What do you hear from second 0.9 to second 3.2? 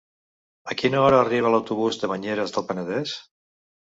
hora arriba l'autobús de Banyeres del Penedès?